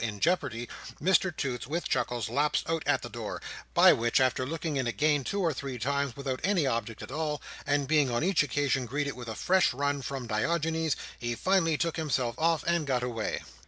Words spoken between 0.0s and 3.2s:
in jeopardy, Mr Toots, with chuckles, lapsed out at the